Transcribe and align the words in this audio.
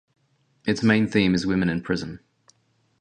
Its 0.65 0.81
main 0.81 1.05
theme 1.07 1.35
is 1.35 1.45
women 1.45 1.69
in 1.69 1.79
prison. 1.83 2.21